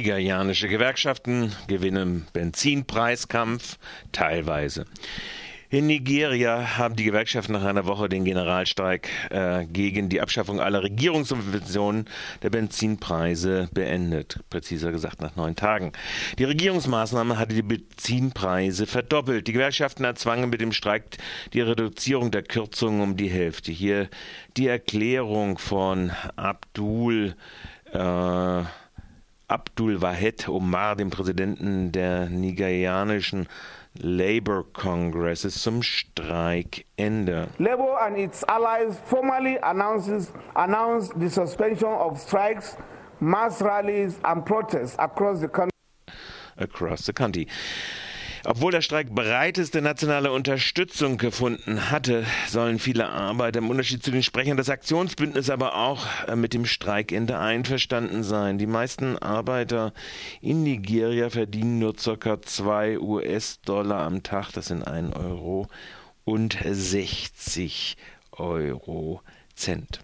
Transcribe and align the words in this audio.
Nigerianische 0.00 0.66
Gewerkschaften 0.68 1.52
gewinnen 1.66 2.26
Benzinpreiskampf 2.32 3.76
teilweise. 4.12 4.86
In 5.68 5.88
Nigeria 5.88 6.78
haben 6.78 6.96
die 6.96 7.04
Gewerkschaften 7.04 7.52
nach 7.52 7.64
einer 7.64 7.84
Woche 7.84 8.08
den 8.08 8.24
Generalstreik 8.24 9.10
äh, 9.28 9.66
gegen 9.66 10.08
die 10.08 10.22
Abschaffung 10.22 10.58
aller 10.58 10.82
Regierungssubventionen 10.82 12.06
der 12.42 12.48
Benzinpreise 12.48 13.68
beendet. 13.74 14.40
Präziser 14.48 14.90
gesagt 14.90 15.20
nach 15.20 15.36
neun 15.36 15.54
Tagen. 15.54 15.92
Die 16.38 16.44
Regierungsmaßnahme 16.44 17.36
hatte 17.36 17.54
die 17.54 17.60
Benzinpreise 17.60 18.86
verdoppelt. 18.86 19.48
Die 19.48 19.52
Gewerkschaften 19.52 20.04
erzwangen 20.04 20.48
mit 20.48 20.62
dem 20.62 20.72
Streik 20.72 21.18
die 21.52 21.60
Reduzierung 21.60 22.30
der 22.30 22.42
Kürzungen 22.42 23.02
um 23.02 23.18
die 23.18 23.28
Hälfte. 23.28 23.70
Hier 23.70 24.08
die 24.56 24.66
Erklärung 24.66 25.58
von 25.58 26.10
Abdul 26.36 27.34
äh, 27.92 28.62
Abdul 29.50 30.00
Wahed 30.00 30.48
Omar, 30.48 30.94
dem 30.94 31.10
Präsidenten 31.10 31.90
der 31.90 32.28
nigerianischen 32.28 33.48
Labour 33.94 34.64
Congresses 34.72 35.60
zum 35.60 35.82
Streikende. 35.82 37.48
Labour 37.58 38.00
and 38.00 38.16
its 38.16 38.44
allies 38.44 39.00
formally 39.06 39.58
announces, 39.62 40.30
announced 40.54 41.18
the 41.18 41.28
suspension 41.28 41.88
of 41.88 42.20
strikes, 42.20 42.76
mass 43.18 43.60
rallies 43.60 44.20
and 44.22 44.46
protests 44.46 44.94
across 45.00 45.40
the 45.40 45.48
country. 45.48 45.72
Across 46.56 47.06
the 47.06 47.12
country. 47.12 47.48
Obwohl 48.44 48.72
der 48.72 48.80
Streik 48.80 49.14
breiteste 49.14 49.82
nationale 49.82 50.32
Unterstützung 50.32 51.18
gefunden 51.18 51.90
hatte, 51.90 52.24
sollen 52.48 52.78
viele 52.78 53.10
Arbeiter 53.10 53.58
im 53.58 53.68
Unterschied 53.68 54.02
zu 54.02 54.10
den 54.10 54.22
Sprechern 54.22 54.56
des 54.56 54.70
Aktionsbündnisses 54.70 55.50
aber 55.50 55.74
auch 55.74 56.06
äh, 56.26 56.36
mit 56.36 56.54
dem 56.54 56.64
Streikende 56.64 57.38
einverstanden 57.38 58.22
sein. 58.22 58.56
Die 58.56 58.66
meisten 58.66 59.18
Arbeiter 59.18 59.92
in 60.40 60.62
Nigeria 60.62 61.28
verdienen 61.28 61.78
nur 61.78 61.94
ca. 61.94 62.40
2 62.40 62.98
US-Dollar 62.98 64.00
am 64.00 64.22
Tag, 64.22 64.52
das 64.52 64.66
sind 64.66 64.86
1 64.86 65.14
Euro 65.16 65.68
und 66.24 66.56
60 66.62 67.96
Euro 68.32 69.20
Cent. 69.54 70.00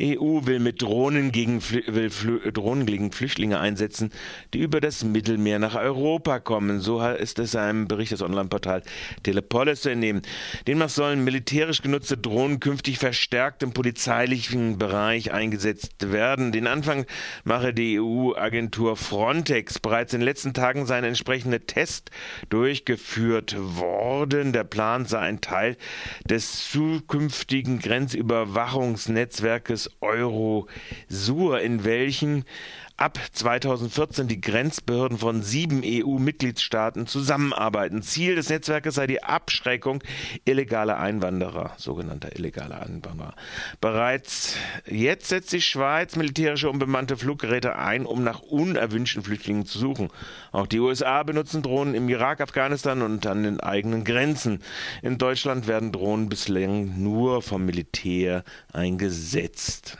EU 0.00 0.40
will 0.44 0.58
mit 0.58 0.82
Drohnen 0.82 1.30
gegen, 1.30 1.62
will 1.62 2.10
Drohnen 2.52 2.86
gegen 2.86 3.12
Flüchtlinge 3.12 3.60
einsetzen, 3.60 4.10
die 4.52 4.58
über 4.58 4.80
das 4.80 5.04
Mittelmeer 5.04 5.58
nach 5.58 5.76
Europa 5.76 6.40
kommen. 6.40 6.80
So 6.80 7.02
ist 7.02 7.38
es 7.38 7.54
einem 7.54 7.86
Bericht 7.86 8.12
des 8.12 8.22
Online-Portals 8.22 8.86
Telepolis 9.22 9.82
zu 9.82 9.90
entnehmen. 9.90 10.22
Demnach 10.66 10.88
sollen 10.88 11.22
militärisch 11.22 11.82
genutzte 11.82 12.16
Drohnen 12.16 12.60
künftig 12.60 12.98
verstärkt 12.98 13.62
im 13.62 13.72
polizeilichen 13.72 14.78
Bereich 14.78 15.32
eingesetzt 15.32 16.10
werden. 16.10 16.52
Den 16.52 16.66
Anfang 16.66 17.06
mache 17.44 17.72
die 17.72 18.00
EU-Agentur 18.00 18.96
Frontex. 18.96 19.78
Bereits 19.78 20.12
in 20.12 20.20
den 20.20 20.26
letzten 20.26 20.54
Tagen 20.54 20.86
seien 20.86 21.04
entsprechende 21.04 21.60
Tests 21.60 22.10
durchgeführt 22.48 23.54
worden. 23.58 24.52
Der 24.52 24.64
Plan 24.64 25.06
sei 25.06 25.20
ein 25.20 25.40
Teil 25.40 25.76
des 26.28 26.68
zukünftigen 26.70 27.78
Grenzüberwachungsnetzwerkes 27.78 29.83
Eurosur, 30.00 31.60
in 31.60 31.84
welchen 31.84 32.44
ab 32.96 33.18
2014 33.32 34.28
die 34.28 34.40
Grenzbehörden 34.40 35.18
von 35.18 35.42
sieben 35.42 35.82
EU-Mitgliedstaaten 35.84 37.06
zusammenarbeiten. 37.06 38.02
Ziel 38.02 38.36
des 38.36 38.48
Netzwerkes 38.48 38.94
sei 38.94 39.06
die 39.08 39.22
Abschreckung 39.22 40.02
illegaler 40.44 40.98
Einwanderer, 40.98 41.72
sogenannter 41.76 42.36
illegaler 42.36 42.82
Einwanderer. 42.82 43.34
Bereits 43.80 44.56
jetzt 44.86 45.28
setzt 45.28 45.52
die 45.52 45.60
Schweiz 45.60 46.14
militärische 46.14 46.70
unbemannte 46.70 47.16
Fluggeräte 47.16 47.76
ein, 47.76 48.06
um 48.06 48.22
nach 48.22 48.40
unerwünschten 48.40 49.24
Flüchtlingen 49.24 49.66
zu 49.66 49.78
suchen. 49.78 50.10
Auch 50.52 50.68
die 50.68 50.80
USA 50.80 51.22
benutzen 51.24 51.62
Drohnen 51.62 51.94
im 51.94 52.08
Irak, 52.08 52.40
Afghanistan 52.40 53.02
und 53.02 53.26
an 53.26 53.42
den 53.42 53.58
eigenen 53.58 54.04
Grenzen. 54.04 54.62
In 55.02 55.18
Deutschland 55.18 55.66
werden 55.66 55.90
Drohnen 55.90 56.28
bislang 56.28 57.02
nur 57.02 57.42
vom 57.42 57.66
Militär 57.66 58.44
eingesetzt. 58.72 59.98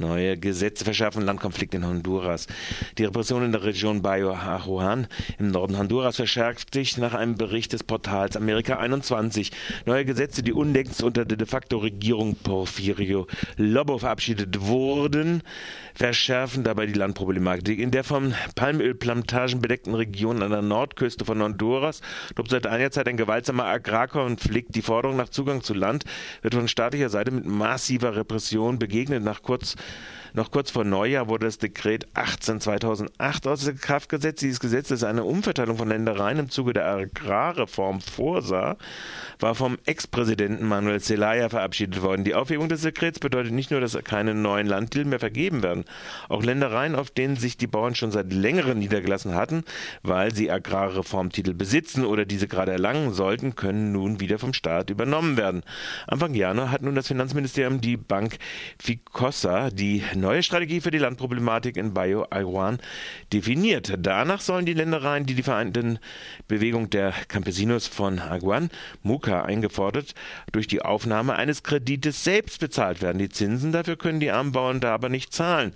Neue 0.00 0.38
Gesetze 0.38 0.84
verschärfen 0.84 1.26
Landkonflikt 1.26 1.74
in 1.74 1.86
Honduras. 1.86 2.46
Die 2.96 3.04
Repression 3.04 3.44
in 3.44 3.52
der 3.52 3.64
Region 3.64 4.00
Bayo 4.00 4.32
Ajuan 4.32 5.06
im 5.38 5.50
Norden 5.50 5.76
Honduras 5.76 6.16
verschärft 6.16 6.72
sich 6.72 6.96
nach 6.96 7.12
einem 7.12 7.34
Bericht 7.34 7.74
des 7.74 7.84
Portals 7.84 8.34
Amerika 8.34 8.78
21. 8.78 9.52
Neue 9.84 10.06
Gesetze, 10.06 10.42
die 10.42 10.54
unlängst 10.54 11.02
unter 11.02 11.26
der 11.26 11.36
de 11.36 11.46
facto 11.46 11.76
Regierung 11.76 12.34
Porfirio 12.34 13.26
Lobo 13.58 13.98
verabschiedet 13.98 14.62
wurden, 14.62 15.42
verschärfen 15.94 16.64
dabei 16.64 16.86
die 16.86 16.94
Landproblematik. 16.94 17.78
In 17.78 17.90
der 17.90 18.02
von 18.02 18.34
Palmölplantagen 18.54 19.60
bedeckten 19.60 19.94
Region 19.94 20.42
an 20.42 20.50
der 20.50 20.62
Nordküste 20.62 21.26
von 21.26 21.42
Honduras 21.42 22.00
tobt 22.34 22.50
seit 22.50 22.66
einiger 22.66 22.90
Zeit 22.90 23.06
ein 23.06 23.18
gewaltsamer 23.18 23.66
Agrarkonflikt. 23.66 24.74
Die 24.74 24.82
Forderung 24.82 25.18
nach 25.18 25.28
Zugang 25.28 25.62
zu 25.62 25.74
Land 25.74 26.04
wird 26.40 26.54
von 26.54 26.68
staatlicher 26.68 27.10
Seite 27.10 27.32
mit 27.32 27.44
massiver 27.44 28.16
Repression 28.16 28.78
begegnet. 28.78 29.22
Nach 29.22 29.42
kurz 29.42 29.76
noch 30.32 30.50
kurz 30.50 30.70
vor 30.70 30.84
Neujahr 30.84 31.28
wurde 31.28 31.46
das 31.46 31.58
Dekret 31.58 32.06
18 32.14 32.60
2008 32.60 33.46
außer 33.46 33.72
Kraft 33.74 34.08
gesetzt. 34.08 34.42
Dieses 34.42 34.60
Gesetz, 34.60 34.88
das 34.88 35.02
eine 35.02 35.24
Umverteilung 35.24 35.76
von 35.76 35.88
Ländereien 35.88 36.38
im 36.38 36.50
Zuge 36.50 36.72
der 36.72 36.86
Agrarreform 36.86 38.00
vorsah, 38.00 38.76
war 39.40 39.54
vom 39.54 39.78
Ex-Präsidenten 39.86 40.66
Manuel 40.66 41.00
Zelaya 41.00 41.48
verabschiedet 41.48 42.02
worden. 42.02 42.24
Die 42.24 42.34
Aufhebung 42.34 42.68
des 42.68 42.82
Dekrets 42.82 43.18
bedeutet 43.18 43.52
nicht 43.52 43.70
nur, 43.70 43.80
dass 43.80 43.98
keine 44.04 44.34
neuen 44.34 44.66
Landtitel 44.66 45.04
mehr 45.04 45.18
vergeben 45.18 45.62
werden. 45.62 45.84
Auch 46.28 46.42
Ländereien, 46.42 46.94
auf 46.94 47.10
denen 47.10 47.36
sich 47.36 47.56
die 47.56 47.66
Bauern 47.66 47.94
schon 47.94 48.12
seit 48.12 48.32
längerem 48.32 48.78
niedergelassen 48.78 49.34
hatten, 49.34 49.64
weil 50.02 50.32
sie 50.34 50.50
Agrarreformtitel 50.50 51.54
besitzen 51.54 52.04
oder 52.04 52.24
diese 52.24 52.46
gerade 52.46 52.72
erlangen 52.72 53.12
sollten, 53.14 53.56
können 53.56 53.92
nun 53.92 54.20
wieder 54.20 54.38
vom 54.38 54.52
Staat 54.52 54.90
übernommen 54.90 55.36
werden. 55.36 55.62
Anfang 56.06 56.34
Januar 56.34 56.70
hat 56.70 56.82
nun 56.82 56.94
das 56.94 57.08
Finanzministerium 57.08 57.80
die 57.80 57.96
Bank 57.96 58.36
Ficossa 58.78 59.70
die 59.80 60.04
neue 60.14 60.42
Strategie 60.42 60.82
für 60.82 60.90
die 60.90 60.98
Landproblematik 60.98 61.78
in 61.78 61.94
Bayo 61.94 62.26
Aguan 62.28 62.78
definiert. 63.32 63.94
Danach 63.98 64.42
sollen 64.42 64.66
die 64.66 64.74
Ländereien, 64.74 65.24
die 65.24 65.34
die 65.34 65.42
vereinten 65.42 65.98
Bewegung 66.48 66.90
der 66.90 67.14
Campesinos 67.28 67.86
von 67.86 68.18
Aguan, 68.18 68.68
MUCA, 69.02 69.42
eingefordert, 69.42 70.14
durch 70.52 70.66
die 70.66 70.82
Aufnahme 70.82 71.36
eines 71.36 71.62
Kredites 71.62 72.22
selbst 72.22 72.60
bezahlt 72.60 73.00
werden. 73.00 73.18
Die 73.18 73.30
Zinsen 73.30 73.72
dafür 73.72 73.96
können 73.96 74.20
die 74.20 74.30
armen 74.30 74.52
Bauern 74.52 74.80
da 74.80 74.92
aber 74.92 75.08
nicht 75.08 75.32
zahlen. 75.32 75.72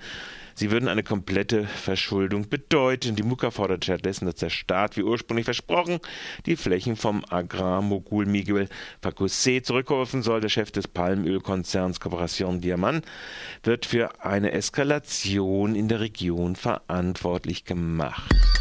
Sie 0.55 0.71
würden 0.71 0.89
eine 0.89 1.03
komplette 1.03 1.65
Verschuldung 1.65 2.49
bedeuten. 2.49 3.17
Die 3.17 3.23
Muka 3.23 3.51
fordert 3.51 3.85
stattdessen, 3.85 4.27
dass 4.27 4.37
der 4.37 4.51
Staat, 4.51 4.97
wie 4.97 5.03
ursprünglich 5.03 5.45
versprochen, 5.45 5.99
die 6.47 6.57
Flächen 6.57 6.97
vom 6.97 7.25
Agrarmogul 7.29 8.27
Miguel 8.27 8.69
Facusé 9.03 9.63
zurückkaufen 9.63 10.23
soll. 10.23 10.41
Der 10.41 10.49
Chef 10.49 10.71
des 10.71 10.87
Palmölkonzerns 10.87 11.99
Corporation 11.99 12.61
Diamant 12.61 13.05
wird 13.65 13.87
für 13.87 14.25
eine 14.25 14.53
Eskalation 14.53 15.75
in 15.75 15.89
der 15.89 16.01
Region 16.01 16.55
verantwortlich 16.57 17.65
gemacht. 17.65 18.54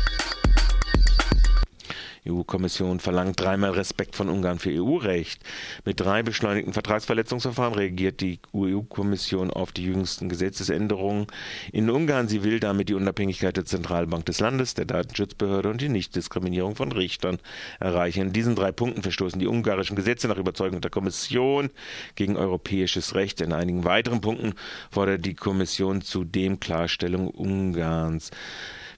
EU-Kommission 2.28 3.00
verlangt 3.00 3.40
dreimal 3.40 3.72
Respekt 3.72 4.16
von 4.16 4.30
Ungarn 4.30 4.60
für 4.60 4.72
EU-Recht. 4.72 5.42
Mit 5.86 6.00
drei 6.00 6.24
beschleunigten 6.24 6.74
Vertragsverletzungsverfahren 6.74 7.76
reagiert 7.76 8.22
die 8.22 8.40
EU-Kommission 8.54 9.52
auf 9.52 9.72
die 9.72 9.84
jüngsten 9.86 10.30
Gesetzesänderungen 10.30 11.28
in 11.72 11.90
Ungarn. 11.90 12.28
Sie 12.28 12.44
will 12.44 12.60
damit 12.60 12.90
die 12.90 12.94
Unabhängigkeit 12.94 13.58
der 13.58 13.66
Zentralbank 13.66 14.26
des 14.26 14.40
Landes, 14.40 14.74
der 14.74 14.86
Datenschutzbehörde 14.86 15.70
und 15.70 15.82
die 15.82 15.90
Nichtdiskriminierung 15.90 16.76
von 16.76 16.92
Richtern 16.92 17.40
erreichen. 17.80 18.28
In 18.28 18.34
diesen 18.34 18.56
drei 18.56 18.72
Punkten 18.72 19.04
verstoßen 19.04 19.40
die 19.40 19.48
ungarischen 19.48 19.96
Gesetze 19.96 20.28
nach 20.28 20.38
Überzeugung 20.38 20.82
der 20.82 20.92
Kommission 20.92 21.70
gegen 22.16 22.38
europäisches 22.38 23.16
Recht. 23.16 23.42
In 23.42 23.54
einigen 23.54 23.84
weiteren 23.84 24.22
Punkten 24.22 24.54
fordert 24.92 25.26
die 25.26 25.34
Kommission 25.36 26.02
zudem 26.02 26.60
Klarstellung 26.60 27.28
Ungarns. 27.28 28.32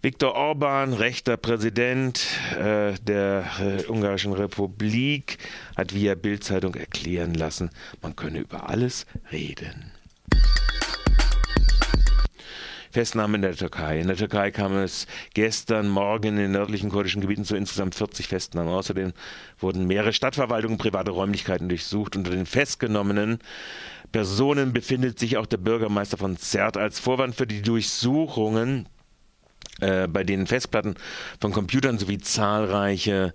Viktor 0.06 0.36
Orban, 0.36 0.94
rechter 0.94 1.36
Präsident 1.36 2.28
äh, 2.60 2.94
der 3.02 3.44
äh, 3.60 3.86
Ungarischen 3.88 4.34
Republik, 4.34 5.40
hat 5.76 5.96
via 5.96 6.14
Bildzeitung 6.14 6.76
erklären 6.76 7.34
lassen, 7.34 7.72
man 8.04 8.16
könne 8.16 8.38
über 8.38 8.70
alles 8.70 9.08
reden. 9.32 9.92
Festnahmen 12.92 13.38
in 13.38 13.42
der 13.42 13.56
Türkei. 13.56 14.00
In 14.00 14.06
der 14.06 14.16
Türkei 14.16 14.52
kam 14.52 14.78
es 14.78 15.08
gestern 15.34 15.90
Morgen 15.90 16.28
in 16.28 16.36
den 16.36 16.52
nördlichen 16.52 16.92
kurdischen 16.92 17.22
Gebieten 17.22 17.44
zu 17.44 17.56
insgesamt 17.56 17.96
40 17.96 18.28
Festnahmen. 18.28 18.72
Außerdem 18.72 19.12
wurden 19.58 19.88
mehrere 19.88 20.14
Stadtverwaltungen, 20.14 20.78
private 20.78 21.10
Räumlichkeiten 21.10 21.68
durchsucht. 21.68 22.16
Unter 22.16 22.30
den 22.30 22.46
festgenommenen 22.46 23.40
Personen 24.12 24.72
befindet 24.72 25.18
sich 25.18 25.38
auch 25.38 25.48
der 25.48 25.58
Bürgermeister 25.58 26.18
von 26.18 26.38
Zert. 26.38 26.78
Als 26.78 27.00
Vorwand 27.00 27.34
für 27.34 27.48
die 27.48 27.64
Durchsuchungen 27.64 28.88
äh, 29.86 30.08
bei 30.08 30.24
denen 30.24 30.48
Festplatten 30.48 30.96
von 31.40 31.52
Computern 31.52 32.00
sowie 32.00 32.18
zahlreiche 32.18 33.34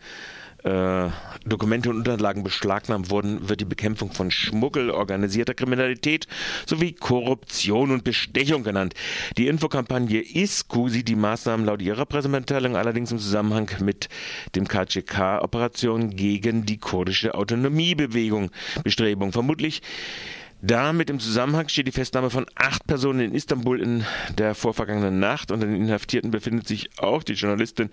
äh, 0.65 1.09
Dokumente 1.47 1.89
und 1.91 1.97
Unterlagen 1.97 2.43
beschlagnahmt 2.43 3.11
wurden, 3.11 3.49
wird 3.49 3.61
die 3.61 3.67
Bekämpfung 3.67 4.13
von 4.13 4.31
Schmuggel, 4.31 4.91
organisierter 4.91 5.55
Kriminalität 5.55 6.27
sowie 6.67 6.93
Korruption 6.93 7.91
und 7.91 8.05
Bestechung 8.05 8.63
genannt. 8.63 8.95
Die 9.39 9.47
Infokampagne 9.47 10.21
ISKU 10.21 10.89
sieht 10.89 11.09
die 11.09 11.17
Maßnahmen 11.17 11.65
laut 11.67 11.81
ihrer 11.81 12.05
Pressemitteilung 12.05 12.77
allerdings 12.77 13.13
im 13.13 13.19
Zusammenhang 13.19 13.71
mit 13.81 14.09
dem 14.55 14.67
KCK-Operation 14.69 16.11
gegen 16.11 16.67
die 16.67 16.79
kurdische 16.79 17.35
Autonomiebewegung 17.35 18.51
Bestrebung. 18.83 19.33
Vermutlich 19.33 19.83
damit 20.63 21.11
im 21.11 21.21
Zusammenhang 21.21 21.69
steht 21.69 21.87
die 21.87 21.93
Festnahme 21.93 22.31
von 22.31 22.47
acht 22.55 22.87
Personen 22.87 23.21
in 23.21 23.35
Istanbul 23.35 23.81
in 23.81 24.05
der 24.37 24.55
vorvergangenen 24.55 25.19
Nacht. 25.19 25.51
Unter 25.51 25.67
den 25.67 25.77
Inhaftierten 25.77 26.31
befindet 26.31 26.69
sich 26.69 26.91
auch 26.99 27.23
die 27.23 27.35
Journalistin 27.35 27.91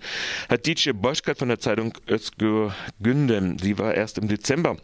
Hatice 0.48 0.92
Boschkat 0.94 1.38
von 1.38 1.48
der 1.48 1.58
Zeitung 1.58 1.94
Özgür 2.08 2.74
Gündem. 3.00 3.58
Sie 3.58 3.78
war 3.78 3.94
erst 3.94 4.18
im 4.18 4.28
Dezember 4.28 4.76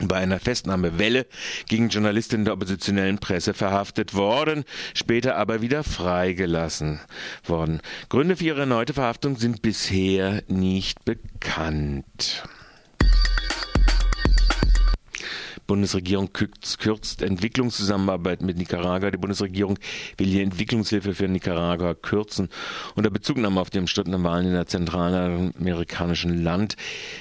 bei 0.00 0.16
einer 0.16 0.40
Festnahmewelle 0.40 1.26
gegen 1.68 1.90
Journalistinnen 1.90 2.46
der 2.46 2.54
oppositionellen 2.54 3.18
Presse 3.18 3.52
verhaftet 3.52 4.14
worden, 4.14 4.64
später 4.94 5.36
aber 5.36 5.60
wieder 5.60 5.84
freigelassen 5.84 7.00
worden. 7.44 7.80
Gründe 8.08 8.36
für 8.36 8.44
ihre 8.44 8.60
erneute 8.60 8.94
Verhaftung 8.94 9.36
sind 9.36 9.60
bisher 9.60 10.42
nicht 10.48 11.04
bekannt. 11.04 12.42
Bundesregierung 15.72 16.28
kürzt 16.34 17.22
Entwicklungszusammenarbeit 17.22 18.42
mit 18.42 18.58
Nicaragua. 18.58 19.10
Die 19.10 19.16
Bundesregierung 19.16 19.78
will 20.18 20.26
die 20.26 20.42
Entwicklungshilfe 20.42 21.14
für 21.14 21.28
Nicaragua 21.28 21.94
kürzen. 21.94 22.50
Unter 22.94 23.08
Bezugnahme 23.08 23.58
auf 23.58 23.70
die 23.70 23.78
umstrittenen 23.78 24.22
Wahlen 24.22 24.48
in 24.48 24.52
der 24.52 24.66
zentralamerikanischen 24.66 26.44
Land 26.44 26.76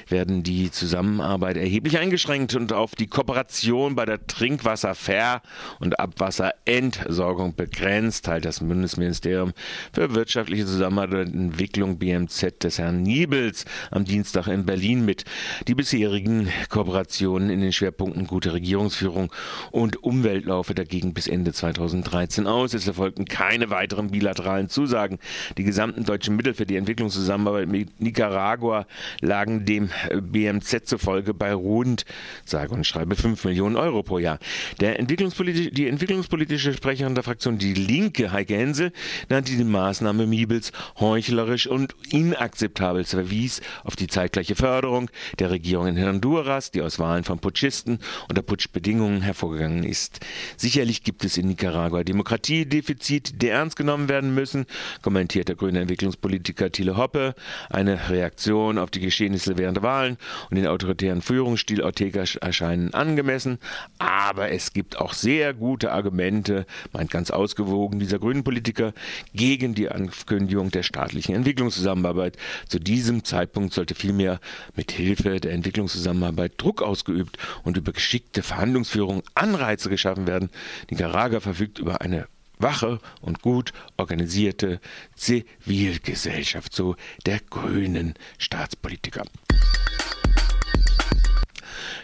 werden 0.09 0.43
die 0.43 0.69
Zusammenarbeit 0.69 1.55
erheblich 1.55 1.97
eingeschränkt 1.97 2.53
und 2.55 2.73
auf 2.73 2.93
die 2.93 3.07
Kooperation 3.07 3.95
bei 3.95 4.03
der 4.03 4.27
Trinkwasserver- 4.27 5.41
und 5.79 5.97
Abwasserentsorgung 6.01 7.55
begrenzt, 7.55 8.25
teilt 8.25 8.43
das 8.43 8.59
Bundesministerium 8.59 9.53
für 9.93 10.13
wirtschaftliche 10.13 10.65
Zusammenarbeit 10.65 11.27
und 11.27 11.35
Entwicklung 11.35 11.99
BMZ 11.99 12.61
des 12.65 12.79
Herrn 12.79 13.01
Niebels 13.01 13.63
am 13.91 14.03
Dienstag 14.03 14.47
in 14.47 14.65
Berlin 14.65 15.05
mit. 15.05 15.23
Die 15.69 15.75
bisherigen 15.75 16.49
Kooperationen 16.67 17.49
in 17.49 17.61
den 17.61 17.71
Schwerpunkten 17.71 18.27
gut 18.27 18.40
gute 18.41 18.53
Regierungsführung 18.53 19.31
und 19.69 20.01
Umwelt 20.01 20.45
laufe 20.45 20.73
dagegen 20.73 21.13
bis 21.13 21.27
Ende 21.27 21.53
2013 21.53 22.47
aus. 22.47 22.73
Es 22.73 22.87
erfolgten 22.87 23.25
keine 23.25 23.69
weiteren 23.69 24.09
bilateralen 24.09 24.67
Zusagen. 24.67 25.19
Die 25.59 25.63
gesamten 25.63 26.05
deutschen 26.05 26.35
Mittel 26.35 26.55
für 26.55 26.65
die 26.65 26.75
Entwicklungszusammenarbeit 26.75 27.67
mit 27.67 28.01
Nicaragua 28.01 28.87
lagen 29.19 29.65
dem 29.65 29.91
BMZ 30.09 30.87
zufolge 30.87 31.35
bei 31.35 31.53
rund, 31.53 32.05
sage 32.43 32.73
und 32.73 32.87
schreibe, 32.87 33.15
5 33.15 33.45
Millionen 33.45 33.75
Euro 33.75 34.01
pro 34.01 34.17
Jahr. 34.17 34.39
Der 34.79 34.97
Entwicklungspolitische, 34.97 35.69
die 35.69 35.87
entwicklungspolitische 35.87 36.73
Sprecherin 36.73 37.13
der 37.13 37.23
Fraktion 37.23 37.59
Die 37.59 37.75
Linke, 37.75 38.31
Heike 38.31 38.55
Hensel, 38.55 38.91
nannte 39.29 39.55
die 39.55 39.63
Maßnahme 39.63 40.25
Miebels 40.25 40.71
heuchlerisch 40.99 41.67
und 41.67 41.93
inakzeptabel. 42.09 43.05
Sie 43.05 43.17
verwies 43.17 43.61
auf 43.83 43.95
die 43.95 44.07
zeitgleiche 44.07 44.55
Förderung 44.55 45.11
der 45.37 45.51
Regierung 45.51 45.85
in 45.85 46.03
Honduras, 46.03 46.71
die 46.71 46.81
aus 46.81 46.97
Wahlen 46.97 47.23
von 47.23 47.37
Putschisten 47.37 47.99
unter 48.29 48.41
Putschbedingungen 48.41 49.21
hervorgegangen 49.21 49.83
ist. 49.83 50.19
Sicherlich 50.57 51.03
gibt 51.03 51.25
es 51.25 51.37
in 51.37 51.47
Nicaragua 51.47 52.03
Demokratiedefizite, 52.03 53.33
die 53.33 53.47
ernst 53.47 53.75
genommen 53.75 54.09
werden 54.09 54.33
müssen, 54.33 54.65
kommentiert 55.01 55.47
der 55.47 55.55
grüne 55.55 55.81
Entwicklungspolitiker 55.81 56.71
Thiele 56.71 56.97
Hoppe. 56.97 57.35
Eine 57.69 58.09
Reaktion 58.09 58.77
auf 58.77 58.91
die 58.91 58.99
Geschehnisse 58.99 59.57
während 59.57 59.77
der 59.77 59.83
Wahlen 59.83 60.17
und 60.49 60.57
den 60.57 60.67
autoritären 60.67 61.21
Führungsstil 61.21 61.81
Ortega 61.81 62.23
erscheinen 62.41 62.93
angemessen, 62.93 63.57
aber 63.97 64.51
es 64.51 64.73
gibt 64.73 64.97
auch 64.97 65.13
sehr 65.13 65.53
gute 65.53 65.91
Argumente, 65.91 66.65
meint 66.93 67.11
ganz 67.11 67.31
ausgewogen 67.31 67.99
dieser 67.99 68.19
grünen 68.19 68.43
Politiker, 68.43 68.93
gegen 69.33 69.75
die 69.75 69.89
Ankündigung 69.89 70.71
der 70.71 70.83
staatlichen 70.83 71.35
Entwicklungszusammenarbeit. 71.35 72.37
Zu 72.67 72.79
diesem 72.79 73.23
Zeitpunkt 73.23 73.73
sollte 73.73 73.95
vielmehr 73.95 74.39
mit 74.75 74.91
Hilfe 74.91 75.39
der 75.39 75.53
Entwicklungszusammenarbeit 75.53 76.53
Druck 76.57 76.81
ausgeübt 76.81 77.37
und 77.63 77.77
über 77.77 77.91
geschickte 78.11 78.43
Verhandlungsführung 78.43 79.23
Anreize 79.35 79.89
geschaffen 79.89 80.27
werden. 80.27 80.49
Nicaragua 80.89 81.39
verfügt 81.39 81.79
über 81.79 82.01
eine 82.01 82.27
wache 82.57 82.99
und 83.21 83.41
gut 83.41 83.71
organisierte 83.95 84.81
Zivilgesellschaft, 85.15 86.75
so 86.75 86.97
der 87.25 87.39
grünen 87.39 88.15
Staatspolitiker. 88.37 89.23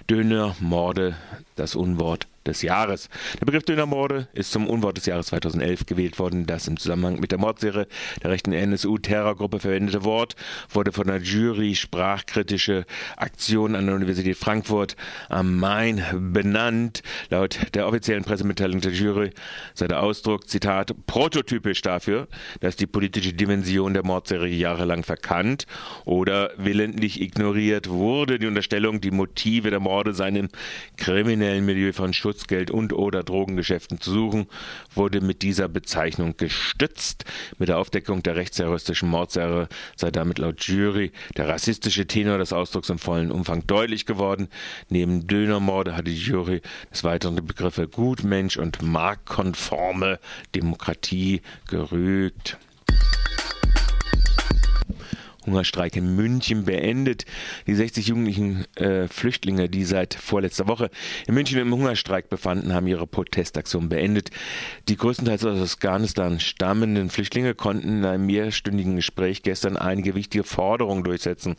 Döner, 0.09 0.56
Morde, 0.62 1.18
das 1.57 1.75
Unwort 1.75 2.30
des 2.48 2.62
Jahres. 2.62 3.10
Der 3.40 3.46
Begriff 3.46 3.64
Dönermorde 3.64 4.28
ist 4.34 4.52
zum 4.52 4.68
Unwort 4.68 4.98
des 4.98 5.06
Jahres 5.06 5.28
2011 5.28 5.86
gewählt 5.86 6.20
worden. 6.20 6.46
Das 6.46 6.68
im 6.68 6.78
Zusammenhang 6.78 7.20
mit 7.20 7.32
der 7.32 7.40
Mordserie 7.40 7.88
der 8.24 8.32
rechten 8.32 8.54
NSU-Terrorgruppe 8.54 9.60
verwendete 9.60 10.04
Wort 10.04 10.36
wurde 10.70 10.92
von 10.92 11.08
der 11.08 11.22
Jury 11.22 11.76
sprachkritische 11.76 12.86
Aktion 13.18 13.76
an 13.76 13.86
der 13.86 13.96
Universität 13.96 14.38
Frankfurt 14.38 14.96
am 15.30 15.60
Main 15.60 16.04
benannt. 16.34 17.04
Laut 17.30 17.60
der 17.74 17.88
offiziellen 17.88 18.24
Pressemitteilung 18.24 18.82
der 18.82 18.92
Jury 18.92 19.32
sei 19.74 19.88
der 19.88 20.02
Ausdruck, 20.02 20.50
Zitat, 20.50 20.94
prototypisch 21.06 21.82
dafür, 21.82 22.28
dass 22.60 22.76
die 22.76 22.88
politische 22.88 23.34
Dimension 23.34 23.94
der 23.94 24.06
Mordserie 24.06 24.56
jahrelang 24.56 25.04
verkannt 25.04 25.66
oder 26.06 26.52
willentlich 26.58 27.22
ignoriert 27.22 27.90
wurde. 27.90 28.40
Die 28.40 28.48
Unterstellung, 28.48 29.02
die 29.02 29.12
Motive 29.12 29.70
der 29.70 29.80
Morde 29.80 30.14
seien 30.14 30.36
im 30.36 30.50
kriminellen 30.98 31.66
Milieu 31.66 31.94
von 31.94 32.14
Schutz 32.14 32.37
Schutzgeld 32.38 32.69
und 32.69 32.94
oder 32.94 33.24
Drogengeschäften 33.24 34.00
zu 34.00 34.12
suchen, 34.12 34.48
wurde 34.94 35.22
mit 35.22 35.42
dieser 35.42 35.68
Bezeichnung 35.68 36.38
gestützt. 36.38 37.25
Mit 37.57 37.69
der 37.69 37.80
Aufdeckung 37.80 38.22
der 38.22 38.36
rechtsterroristischen 38.36 39.10
Mordserie 39.10 39.68
sei 39.95 40.12
damit 40.12 40.38
laut 40.38 40.62
Jury 40.63 41.12
der 41.36 41.50
rassistische 41.50 42.06
Tenor 42.06 42.38
des 42.38 42.54
Ausdrucks 42.54 42.89
im 42.89 43.00
vollen 43.00 43.31
Umfang 43.31 43.66
deutlich 43.66 44.06
geworden. 44.06 44.50
Neben 44.89 45.25
Dönermorde 45.25 45.95
hat 45.95 46.06
die 46.06 46.16
Jury 46.16 46.62
des 46.92 47.04
Weiteren 47.04 47.36
die 47.36 47.42
Begriffe 47.42 47.88
Gutmensch 47.88 48.57
und 48.57 48.84
marktkonforme 48.84 50.19
Demokratie 50.54 51.42
gerügt. 51.68 52.60
Hungerstreik 55.48 55.96
in 55.96 56.16
München 56.16 56.66
beendet. 56.66 57.25
Die 57.66 57.74
60 57.74 58.08
jugendlichen 58.08 58.66
äh, 58.75 59.08
Flüchtlinge, 59.08 59.70
die 59.70 59.86
seit 59.86 60.13
vorletzter 60.13 60.68
Woche 60.68 60.89
in 61.25 61.34
München 61.34 61.60
im 61.60 61.74
Hungerstreik 61.74 62.30
befanden, 62.30 62.74
haben 62.74 62.88
ihre 62.88 63.08
Protestaktion 63.08 63.89
beendet. 63.89 64.30
Die 64.89 64.98
größtenteils 64.98 65.46
aus 65.46 65.62
Afghanistan 65.62 66.39
stammenden 66.39 67.10
Flüchtlinge 67.10 67.56
konnten 67.56 68.00
in 68.00 68.06
einem 68.06 68.25
mehrstündigen 68.25 68.96
Gespräch 68.98 69.42
gestern 69.42 69.77
einige 69.77 70.13
wichtige 70.13 70.44
Forderungen 70.44 71.04
durchsetzen. 71.04 71.56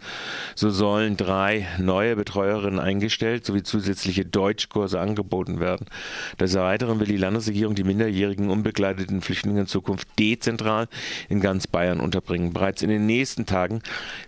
So 0.55 0.71
sollen 0.71 1.17
drei 1.17 1.67
neue 1.79 2.15
Betreuerinnen 2.17 2.79
eingestellt 2.79 3.47
sowie 3.47 3.63
zusätzliche 3.63 4.25
Deutschkurse 4.25 5.01
angeboten 5.01 5.61
werden. 5.61 5.87
Des 6.39 6.55
Weiteren 6.55 7.01
will 7.01 7.07
die 7.07 7.17
Landesregierung 7.17 7.75
die 7.75 7.85
minderjährigen 7.85 8.51
unbegleiteten 8.51 9.23
Flüchtlinge 9.23 9.61
in 9.61 9.67
Zukunft 9.67 10.09
dezentral 10.19 10.89
in 11.29 11.41
ganz 11.41 11.67
Bayern 11.67 12.01
unterbringen. 12.01 12.53
Bereits 12.53 12.83
in 12.83 12.91
den 12.91 13.07
nächsten 13.07 13.47
Tagen 13.47 13.78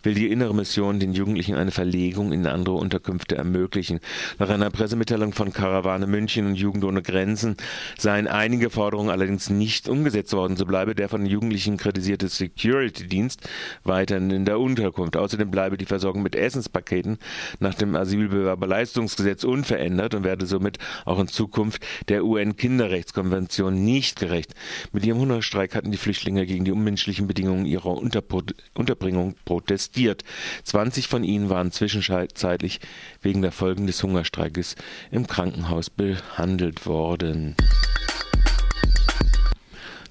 will 0.02 0.14
die 0.14 0.30
innere 0.30 0.54
Mission 0.54 1.00
den 1.00 1.12
Jugendlichen 1.12 1.54
eine 1.54 1.70
Verlegung 1.70 2.32
in 2.32 2.46
andere 2.46 2.76
Unterkünfte 2.76 3.36
ermöglichen. 3.36 4.00
Nach 4.38 4.48
einer 4.48 4.70
Pressemitteilung 4.70 5.32
von 5.32 5.52
Karawane 5.52 6.06
München 6.06 6.46
und 6.46 6.54
Jugend 6.54 6.84
ohne 6.84 7.02
Grenzen 7.02 7.56
seien 7.98 8.26
einige 8.26 8.70
Forderungen 8.70 9.10
allerdings 9.10 9.50
nicht 9.50 9.88
umgesetzt 9.88 10.32
worden. 10.32 10.56
So 10.56 10.66
bleibe 10.66 10.94
der 10.94 11.08
von 11.08 11.22
den 11.22 11.30
Jugendlichen 11.30 11.76
kritisierte 11.76 12.28
Security-Dienst 12.28 13.48
weiterhin 13.84 14.30
in 14.30 14.44
der 14.44 14.58
Unterkunft. 14.58 15.16
Außerdem 15.16 15.50
bleibe 15.50 15.76
die 15.76 15.86
Versorgung 15.86 16.22
mit 16.22 16.34
Essenspaketen 16.34 17.18
nach 17.58 17.74
dem 17.74 17.94
Asylbewerberleistungsgesetz 17.94 19.44
unverändert 19.44 20.14
und 20.14 20.24
werde 20.24 20.46
somit 20.46 20.78
auch 21.04 21.18
in 21.18 21.28
Zukunft 21.28 21.84
der 22.08 22.24
UN-Kinderrechtskonvention 22.24 23.84
nicht 23.84 24.20
gerecht. 24.20 24.54
Mit 24.92 25.04
ihrem 25.04 25.18
Hungerstreik 25.18 25.74
hatten 25.74 25.90
die 25.90 25.98
Flüchtlinge 25.98 26.46
gegen 26.46 26.64
die 26.64 26.72
unmenschlichen 26.72 27.26
Bedingungen 27.26 27.66
ihrer 27.66 27.96
Unterbringung 27.96 29.34
protestiert. 29.44 30.24
20 30.64 31.08
von 31.08 31.24
ihnen 31.24 31.50
waren 31.50 31.72
zwischenzeitlich 31.72 32.80
wegen 33.22 33.42
der 33.42 33.52
Folgen 33.52 33.86
des 33.86 34.02
Hungerstreikes 34.02 34.76
im 35.10 35.26
Krankenhaus 35.26 35.90
behandelt 35.90 36.86
worden. 36.86 37.56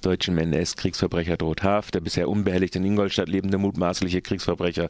Deutschem 0.02 0.38
NS-Kriegsverbrecher 0.38 1.38
droht 1.38 1.64
Haft. 1.64 1.96
Der 1.96 2.02
bisher 2.02 2.30
unbehelligt 2.30 2.76
in 2.76 2.84
Ingolstadt 2.84 3.30
lebende 3.30 3.58
mutmaßliche 3.58 4.22
Kriegsverbrecher 4.22 4.90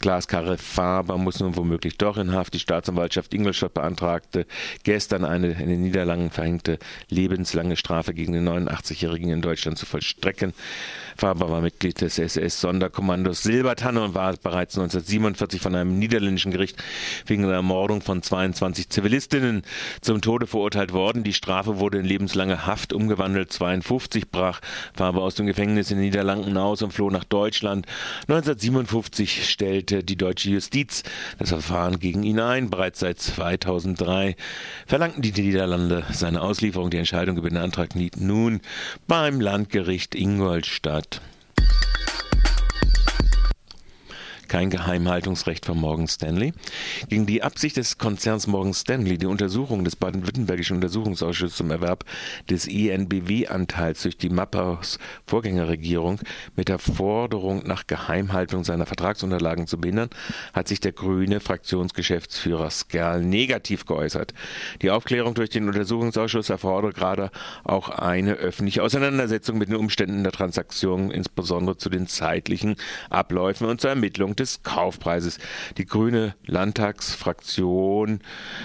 Glaskarre 0.00 0.58
Faber 0.58 1.18
muss 1.18 1.40
nun 1.40 1.56
womöglich 1.56 1.98
doch 1.98 2.16
in 2.16 2.32
Haft. 2.32 2.54
Die 2.54 2.58
Staatsanwaltschaft 2.58 3.34
Ingolstadt 3.34 3.74
beantragte 3.74 4.46
gestern 4.84 5.24
eine 5.24 5.48
in 5.48 5.68
den 5.68 5.82
Niederlanden 5.82 6.30
verhängte 6.30 6.78
lebenslange 7.08 7.76
Strafe 7.76 8.14
gegen 8.14 8.32
den 8.32 8.48
89-Jährigen 8.48 9.30
in 9.30 9.42
Deutschland 9.42 9.78
zu 9.78 9.86
vollstrecken. 9.86 10.52
Faber 11.16 11.50
war 11.50 11.60
Mitglied 11.60 12.00
des 12.00 12.18
SS-Sonderkommandos 12.18 13.42
Silbertanne 13.42 14.02
und 14.02 14.14
war 14.14 14.36
bereits 14.36 14.76
1947 14.78 15.60
von 15.60 15.74
einem 15.74 15.98
niederländischen 15.98 16.52
Gericht 16.52 16.82
wegen 17.26 17.42
der 17.42 17.54
Ermordung 17.54 18.02
von 18.02 18.22
22 18.22 18.88
Zivilistinnen 18.88 19.62
zum 20.00 20.20
Tode 20.20 20.46
verurteilt 20.46 20.92
worden. 20.92 21.24
Die 21.24 21.32
Strafe 21.32 21.80
wurde 21.80 21.98
in 21.98 22.04
lebenslange 22.04 22.66
Haft 22.66 22.92
umgewandelt. 22.92 23.52
52 23.52 24.30
brach 24.30 24.47
Faber 24.94 25.22
aus 25.22 25.34
dem 25.34 25.46
Gefängnis 25.46 25.90
in 25.90 25.98
den 25.98 26.06
Niederlanden 26.06 26.56
aus 26.56 26.82
und 26.82 26.92
floh 26.92 27.10
nach 27.10 27.24
Deutschland. 27.24 27.86
1957 28.28 29.48
stellte 29.48 30.02
die 30.02 30.16
deutsche 30.16 30.50
Justiz 30.50 31.02
das 31.38 31.50
Verfahren 31.50 31.98
gegen 31.98 32.22
ihn 32.22 32.40
ein. 32.40 32.70
Bereits 32.70 33.00
seit 33.00 33.20
2003 33.20 34.36
verlangten 34.86 35.22
die 35.22 35.32
Niederlande 35.32 36.04
seine 36.10 36.40
Auslieferung. 36.40 36.90
Die 36.90 36.98
Entscheidung 36.98 37.36
über 37.36 37.48
den 37.48 37.58
Antrag 37.58 37.94
liegt 37.94 38.20
nun 38.20 38.60
beim 39.06 39.40
Landgericht 39.40 40.14
Ingolstadt 40.14 41.20
kein 44.48 44.70
Geheimhaltungsrecht 44.70 45.66
von 45.66 45.78
Morgan 45.78 46.08
Stanley. 46.08 46.52
Gegen 47.08 47.26
die 47.26 47.42
Absicht 47.42 47.76
des 47.76 47.98
Konzerns 47.98 48.46
Morgan 48.46 48.74
Stanley, 48.74 49.18
die 49.18 49.26
Untersuchung 49.26 49.84
des 49.84 49.96
baden-württembergischen 49.96 50.76
Untersuchungsausschusses 50.76 51.56
zum 51.56 51.70
Erwerb 51.70 52.04
des 52.48 52.66
ENBW-Anteils 52.66 54.02
durch 54.02 54.16
die 54.16 54.30
Mappers 54.30 54.98
Vorgängerregierung 55.26 56.20
mit 56.56 56.68
der 56.68 56.78
Forderung 56.78 57.66
nach 57.66 57.86
Geheimhaltung 57.86 58.64
seiner 58.64 58.86
Vertragsunterlagen 58.86 59.66
zu 59.66 59.78
behindern, 59.78 60.10
hat 60.54 60.68
sich 60.68 60.80
der 60.80 60.92
grüne 60.92 61.40
Fraktionsgeschäftsführer 61.40 62.70
Skerl 62.70 63.22
negativ 63.22 63.84
geäußert. 63.84 64.32
Die 64.82 64.90
Aufklärung 64.90 65.34
durch 65.34 65.50
den 65.50 65.68
Untersuchungsausschuss 65.68 66.48
erfordert 66.48 66.94
gerade 66.94 67.30
auch 67.64 67.90
eine 67.90 68.34
öffentliche 68.34 68.82
Auseinandersetzung 68.82 69.58
mit 69.58 69.68
den 69.68 69.76
Umständen 69.76 70.22
der 70.22 70.32
Transaktion, 70.32 71.10
insbesondere 71.10 71.76
zu 71.76 71.90
den 71.90 72.06
zeitlichen 72.06 72.76
Abläufen 73.10 73.66
und 73.66 73.80
zur 73.80 73.90
Ermittlung 73.90 74.36
des 74.38 74.62
Kaufpreises. 74.62 75.38
Die 75.76 75.86
grüne 75.86 76.34
Landtagsfraktion 76.46 78.20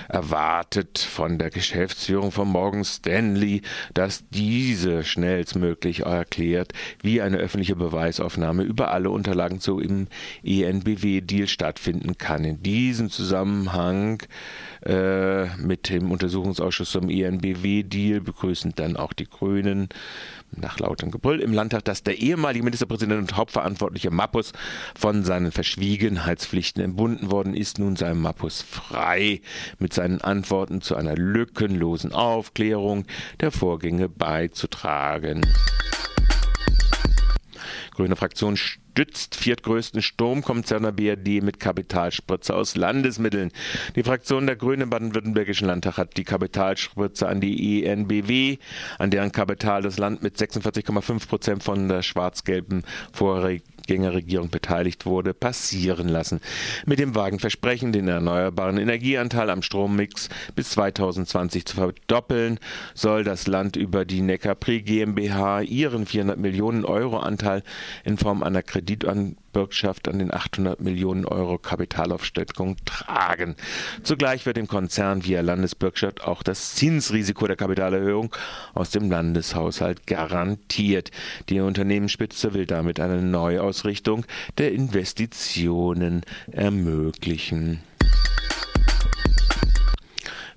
erwartet 0.10 1.00
von 1.00 1.38
der 1.38 1.50
Geschäftsführung 1.50 2.32
von 2.32 2.48
Morgan 2.48 2.84
Stanley, 2.84 3.62
dass 3.94 4.24
diese 4.30 5.03
schnellstmöglich 5.03 6.01
erklärt, 6.01 6.74
wie 7.01 7.22
eine 7.22 7.38
öffentliche 7.38 7.75
Beweisaufnahme 7.75 8.63
über 8.63 8.92
alle 8.92 9.10
Unterlagen 9.10 9.60
zu 9.60 9.80
im 9.80 10.08
ENBW-Deal 10.44 11.48
stattfinden 11.48 12.18
kann. 12.18 12.44
In 12.44 12.63
diesem 12.63 13.10
Zusammenhang 13.10 14.24
äh, 14.86 15.46
mit 15.58 15.89
dem 15.89 16.12
Untersuchungsausschuss 16.12 16.92
zum 16.92 17.10
ENBW-Deal 17.10 18.22
begrüßen 18.22 18.74
dann 18.75 18.98
auch 18.98 19.13
die 19.13 19.25
Grünen 19.25 19.89
nach 20.56 20.80
lautem 20.80 21.12
Gebrüll 21.12 21.39
im 21.39 21.53
Landtag, 21.53 21.86
dass 21.86 22.03
der 22.03 22.20
ehemalige 22.20 22.63
Ministerpräsident 22.63 23.20
und 23.20 23.38
Hauptverantwortliche 23.38 24.12
Mappus 24.12 24.53
von 24.96 25.24
seinen 25.24 25.51
Verschwiegenheitspflichten 25.63 26.84
entbunden 26.84 27.32
worden 27.32 27.53
ist. 27.55 27.79
Nun 27.79 27.96
sei 27.96 28.13
Mappus 28.13 28.62
frei, 28.62 29.39
mit 29.79 29.93
seinen 29.93 30.20
Antworten 30.20 30.82
zu 30.82 30.98
einer 30.98 31.15
lückenlosen 31.15 32.12
Aufklärung 32.12 33.05
der 33.39 33.50
Vorgänge 33.50 34.10
beizutragen. 34.10 35.39
Grüne 37.91 38.17
Fraktion 38.17 38.58
stützt 38.58 39.36
viertgrößten 39.36 40.01
Stromkonzern 40.01 40.84
der 40.84 40.91
BRD 40.91 41.41
mit 41.41 41.62
Kapitalspritze 41.62 42.53
aus 42.55 42.75
Landesmitteln. 42.75 43.51
Die 43.96 44.03
Fraktion 44.03 44.48
der 44.48 44.58
Grünen 44.58 44.82
im 44.82 44.89
baden-württembergischen 44.89 45.67
Landtag 45.67 45.98
hat 45.98 46.17
die 46.17 46.25
Kapitalspritze 46.25 47.27
an 47.27 47.39
die 47.39 47.86
ENBW, 47.86 48.58
an 48.98 49.12
deren 49.12 49.32
Kapital 49.32 49.84
das 49.84 49.98
Land 49.98 50.24
mit 50.24 50.36
46,5 50.36 51.27
Prozent 51.27 51.63
von 51.63 51.88
der 51.88 52.01
schwarz-gelben 52.01 52.84
Vorregierung 53.13 53.73
Vorgängerregierung 53.84 54.50
beteiligt 54.50 55.06
wurde, 55.06 55.34
passieren 55.34 56.08
lassen. 56.08 56.40
Mit 56.86 57.00
dem 57.00 57.16
vagen 57.16 57.40
Versprechen, 57.40 57.92
den 57.92 58.08
erneuerbaren 58.08 58.78
Energieanteil 58.78 59.50
am 59.50 59.62
Strommix 59.62 60.30
bis 60.56 60.70
2020 60.72 61.66
zu 61.66 61.75
verdoppeln, 61.75 62.60
soll 62.94 63.24
das 63.24 63.46
Land 63.48 63.75
über 63.75 64.06
die 64.06 64.22
Neckarpri 64.22 64.82
GmbH 64.82 65.62
ihren 65.62 66.06
400 66.06 66.38
Millionen 66.38 66.86
Euro 66.86 67.18
Anteil 67.18 67.63
in 68.06 68.18
Form 68.18 68.42
einer 68.42 68.63
Kreditanbietung 68.63 69.43
Bürgschaft 69.54 70.10
an 70.10 70.20
den 70.20 70.34
800 70.34 70.82
Millionen 70.82 71.26
Euro 71.26 71.58
Kapitalaufsteckung 71.58 72.76
tragen. 72.84 73.56
Zugleich 74.04 74.46
wird 74.46 74.58
dem 74.58 74.68
Konzern 74.68 75.24
via 75.24 75.42
Landesbürgschaft 75.42 76.24
auch 76.24 76.44
das 76.44 76.76
Zinsrisiko 76.76 77.48
der 77.48 77.56
Kapitalerhöhung 77.56 78.36
aus 78.74 78.90
dem 78.90 79.10
Landeshaushalt 79.10 80.06
garantiert. 80.08 81.12
Die 81.50 81.62
Unternehmensspitze 81.62 82.54
will 82.54 82.66
damit 82.66 83.00
eine 83.00 83.22
Neuausrichtung 83.22 84.26
der 84.58 84.74
Investitionen 84.74 86.24
ermöglichen. 86.52 87.82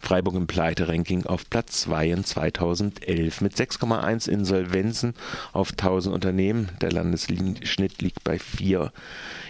Freiburg 0.06 0.36
im 0.36 0.46
Pleiteranking 0.46 1.26
auf 1.26 1.50
Platz 1.50 1.80
2 1.80 2.10
in 2.10 2.24
2011 2.24 3.40
mit 3.40 3.56
6,1 3.56 4.28
Insolvenzen 4.28 5.14
auf 5.52 5.72
1000 5.72 6.14
Unternehmen. 6.14 6.68
Der 6.80 6.92
Landesschnitt 6.92 8.00
liegt 8.00 8.22
bei 8.22 8.38
4 8.38 8.92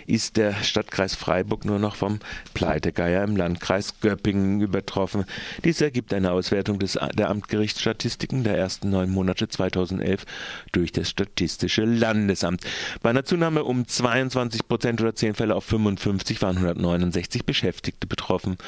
ist 0.06 0.36
der 0.36 0.54
Stadtkreis 0.62 1.14
Freiburg 1.16 1.64
nur 1.64 1.80
noch 1.80 1.96
vom 1.96 2.20
Pleitegeier 2.54 3.24
im 3.24 3.36
Landkreis 3.36 4.00
Göppingen 4.00 4.60
übertroffen. 4.60 5.24
Dies 5.64 5.80
ergibt 5.80 6.14
eine 6.14 6.30
Auswertung 6.30 6.78
des, 6.78 6.96
der 7.14 7.28
Amtsgerichtsstatistiken 7.28 8.44
der 8.44 8.56
ersten 8.56 8.88
neun 8.88 9.10
Monate 9.10 9.48
2011 9.48 10.24
durch 10.70 10.92
das 10.92 11.10
Statistische 11.10 11.84
Landesamt. 11.84 12.62
Bei 13.02 13.10
einer 13.10 13.24
Zunahme 13.24 13.64
um 13.64 13.88
22 13.88 14.68
Prozent 14.68 15.00
oder 15.00 15.14
10 15.14 15.34
Fälle 15.34 15.56
auf 15.56 15.64
55 15.64 16.40
waren 16.40 16.56
169 16.58 17.44
Beschäftigte 17.44 18.06
betroffen 18.06 18.58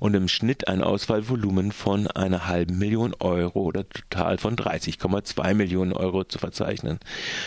und 0.00 0.14
im 0.14 0.28
Schnitt 0.28 0.66
ein 0.66 0.82
Ausfallvolumen 0.82 1.35
von 1.35 1.35
einer 2.08 2.46
halben 2.46 2.78
Million 2.78 3.14
Euro 3.20 3.60
oder 3.60 3.88
total 3.88 4.38
von 4.38 4.56
30,2 4.56 5.54
Millionen 5.54 5.92
Euro 5.92 6.24
zu 6.24 6.38
verzeichnen. 6.38 6.98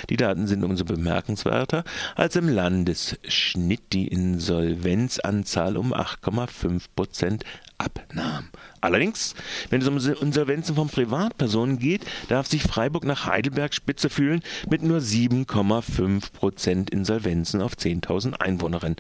Die 0.10 0.18
Daten 0.18 0.48
sind 0.48 0.64
umso 0.64 0.86
bemerkenswerter, 0.86 1.84
als 2.16 2.36
im 2.36 2.50
Landesschnitt 2.50 3.50
Schnitt 3.50 3.94
die 3.94 4.08
Insolvenzanzahl 4.08 5.78
um 5.78 5.94
8,5 5.94 6.86
Prozent 6.96 7.44
abnahm. 7.80 8.50
Allerdings, 8.82 9.36
wenn 9.70 9.82
es 9.82 9.88
um 9.88 9.98
Insolvenzen 9.98 10.76
von 10.76 10.88
Privatpersonen 10.88 11.80
geht, 11.80 12.06
darf 12.30 12.48
sich 12.48 12.64
Freiburg 12.64 13.04
nach 13.04 13.26
Heidelberg 13.26 13.74
spitze 13.74 14.10
fühlen 14.10 14.42
mit 14.70 14.84
nur 14.84 15.00
7,5 15.00 16.32
Prozent 16.32 16.90
Insolvenzen 16.90 17.62
auf 17.62 17.74
10.000 17.74 18.36
Einwohnerinnen, 18.40 18.96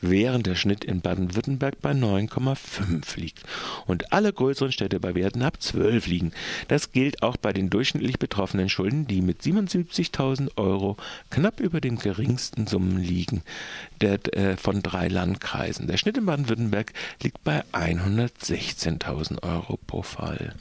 während 0.00 0.46
der 0.46 0.54
Schnitt 0.54 0.84
in 0.84 1.00
Baden-Württemberg 1.00 1.80
bei 1.80 1.92
9,5 1.92 3.18
liegt 3.18 3.42
und 3.86 4.12
alle 4.12 4.32
größeren 4.32 4.72
Städte 4.72 5.00
bei 5.00 5.14
Werten 5.14 5.42
ab 5.42 5.60
12 5.60 6.06
liegen. 6.06 6.32
Das 6.68 6.92
gilt 6.92 7.22
auch 7.22 7.36
bei 7.36 7.52
den 7.52 7.70
durchschnittlich 7.70 8.18
betroffenen 8.18 8.68
Schulden, 8.68 9.06
die 9.06 9.20
mit 9.20 9.42
77.000 9.42 10.56
Euro 10.56 10.96
knapp 11.30 11.60
über 11.60 11.80
den 11.80 11.96
geringsten 11.96 12.66
Summen 12.66 12.98
liegen 12.98 13.42
der, 14.00 14.18
äh, 14.36 14.56
von 14.56 14.82
drei 14.82 15.08
Landkreisen. 15.08 15.86
Der 15.86 15.96
Schnitt 15.96 16.18
in 16.18 16.26
Baden-Württemberg 16.26 16.92
liegt 17.22 17.42
bei 17.42 17.64
116.000 18.28 19.38
Euro 19.42 19.78
pro 19.86 20.02
Fall. 20.02 20.52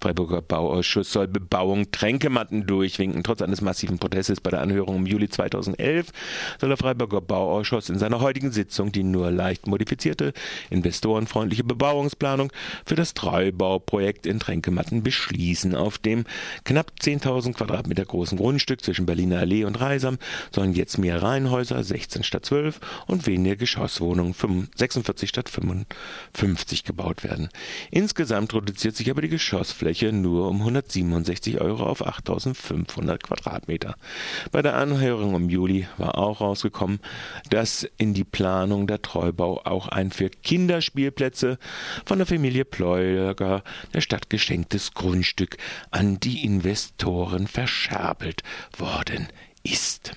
Freiburger 0.00 0.40
Bauausschuss 0.40 1.12
soll 1.12 1.28
Bebauung 1.28 1.90
Tränkematten 1.90 2.66
durchwinken. 2.66 3.22
Trotz 3.22 3.42
eines 3.42 3.60
massiven 3.60 3.98
Protestes 3.98 4.40
bei 4.40 4.50
der 4.50 4.62
Anhörung 4.62 4.96
im 4.96 5.06
Juli 5.06 5.28
2011 5.28 6.08
soll 6.58 6.70
der 6.70 6.78
Freiburger 6.78 7.20
Bauausschuss 7.20 7.90
in 7.90 7.98
seiner 7.98 8.20
heutigen 8.20 8.50
Sitzung 8.50 8.92
die 8.92 9.02
nur 9.02 9.30
leicht 9.30 9.66
modifizierte, 9.66 10.32
investorenfreundliche 10.70 11.64
Bebauungsplanung 11.64 12.50
für 12.86 12.94
das 12.94 13.12
Treubauprojekt 13.12 14.24
in 14.24 14.40
Tränkematten 14.40 15.02
beschließen. 15.02 15.74
Auf 15.74 15.98
dem 15.98 16.24
knapp 16.64 16.92
10.000 16.98 17.52
Quadratmeter 17.52 18.06
großen 18.06 18.38
Grundstück 18.38 18.82
zwischen 18.82 19.04
Berliner 19.04 19.40
Allee 19.40 19.64
und 19.64 19.78
Reisam 19.80 20.16
sollen 20.50 20.72
jetzt 20.72 20.96
mehr 20.96 21.22
Reihenhäuser, 21.22 21.84
16 21.84 22.22
statt 22.22 22.46
12 22.46 22.80
und 23.06 23.26
weniger 23.26 23.56
Geschosswohnungen, 23.56 24.34
46 24.74 25.28
statt 25.28 25.50
55 25.50 26.84
gebaut 26.84 27.22
werden. 27.22 27.50
Insgesamt 27.90 28.54
reduziert 28.54 28.96
sich 28.96 29.10
aber 29.10 29.20
die 29.20 29.28
Geschossfläche 29.28 29.89
Nutzfläche 29.90 30.12
nur 30.12 30.48
um 30.48 30.58
167 30.58 31.60
Euro 31.60 31.84
auf 31.84 32.06
8500 32.06 33.22
Quadratmeter. 33.22 33.96
Bei 34.52 34.62
der 34.62 34.76
Anhörung 34.76 35.34
im 35.34 35.50
Juli 35.50 35.88
war 35.98 36.16
auch 36.16 36.40
rausgekommen, 36.40 37.00
dass 37.50 37.88
in 37.98 38.14
die 38.14 38.24
Planung 38.24 38.86
der 38.86 39.02
Treubau 39.02 39.62
auch 39.64 39.88
ein 39.88 40.12
für 40.12 40.30
Kinderspielplätze 40.30 41.58
von 42.06 42.18
der 42.18 42.26
Familie 42.26 42.64
Pleuger 42.64 43.64
der 43.92 44.00
Stadt 44.00 44.30
geschenktes 44.30 44.94
Grundstück 44.94 45.56
an 45.90 46.20
die 46.20 46.44
Investoren 46.44 47.48
verscherbelt 47.48 48.42
worden 48.78 49.26
ist. 49.64 50.12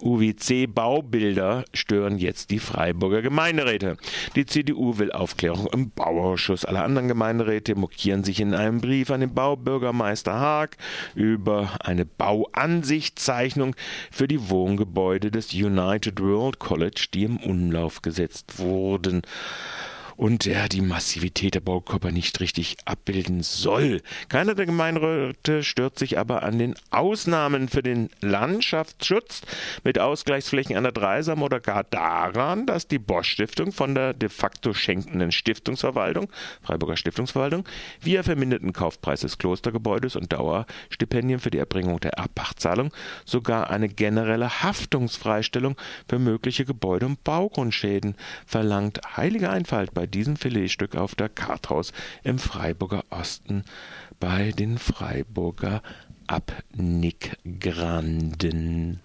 UWC-Baubilder 0.00 1.64
stören 1.72 2.18
jetzt 2.18 2.50
die 2.50 2.58
Freiburger 2.58 3.22
Gemeinderäte. 3.22 3.96
Die 4.34 4.46
CDU 4.46 4.98
will 4.98 5.10
Aufklärung 5.12 5.68
im 5.72 5.90
Bauausschuss. 5.90 6.64
Alle 6.64 6.82
anderen 6.82 7.08
Gemeinderäte 7.08 7.74
mokieren 7.74 8.22
sich 8.22 8.40
in 8.40 8.54
einem 8.54 8.80
Brief 8.80 9.10
an 9.10 9.20
den 9.20 9.34
Baubürgermeister 9.34 10.34
Haag 10.34 10.76
über 11.14 11.70
eine 11.80 12.04
Bauansichtzeichnung 12.04 13.74
für 14.10 14.28
die 14.28 14.50
Wohngebäude 14.50 15.30
des 15.30 15.54
United 15.54 16.20
World 16.20 16.58
College, 16.58 17.08
die 17.14 17.24
im 17.24 17.38
Umlauf 17.38 18.02
gesetzt 18.02 18.58
wurden 18.58 19.22
und 20.16 20.46
er 20.46 20.68
die 20.68 20.80
Massivität 20.80 21.54
der 21.54 21.60
Baukörper 21.60 22.10
nicht 22.10 22.40
richtig 22.40 22.76
abbilden 22.84 23.42
soll. 23.42 24.02
Keiner 24.28 24.54
der 24.54 24.66
Gemeinderäte 24.66 25.62
stört 25.62 25.98
sich 25.98 26.18
aber 26.18 26.42
an 26.42 26.58
den 26.58 26.74
Ausnahmen 26.90 27.68
für 27.68 27.82
den 27.82 28.08
Landschaftsschutz 28.20 29.42
mit 29.84 29.98
Ausgleichsflächen 29.98 30.76
an 30.76 30.84
der 30.84 30.92
Dreisam 30.92 31.42
oder 31.42 31.60
gar 31.60 31.84
daran, 31.84 32.66
dass 32.66 32.88
die 32.88 32.98
Bosch 32.98 33.30
Stiftung 33.30 33.72
von 33.72 33.94
der 33.94 34.14
de 34.14 34.28
facto 34.28 34.72
schenkenden 34.72 35.32
Stiftungsverwaltung, 35.32 36.30
Freiburger 36.62 36.96
Stiftungsverwaltung, 36.96 37.68
via 38.00 38.22
verminderten 38.22 38.72
Kaufpreis 38.72 39.20
des 39.20 39.38
Klostergebäudes 39.38 40.16
und 40.16 40.32
Dauerstipendien 40.32 41.40
für 41.40 41.50
die 41.50 41.58
Erbringung 41.58 42.00
der 42.00 42.14
Erbpachtzahlung 42.14 42.92
sogar 43.24 43.70
eine 43.70 43.88
generelle 43.88 44.62
Haftungsfreistellung 44.62 45.76
für 46.08 46.18
mögliche 46.18 46.64
Gebäude- 46.64 47.06
und 47.06 47.22
Baugrundschäden 47.24 48.16
verlangt. 48.46 49.00
Heilige 49.16 49.50
Einfalt 49.50 49.92
bei 49.92 50.05
bei 50.06 50.10
diesem 50.10 50.36
Filetstück 50.36 50.94
auf 50.94 51.16
der 51.16 51.28
Karthaus 51.28 51.92
im 52.22 52.38
Freiburger 52.38 53.02
Osten 53.10 53.64
bei 54.20 54.52
den 54.52 54.78
Freiburger 54.78 55.82
Abnickgranden. 56.28 59.00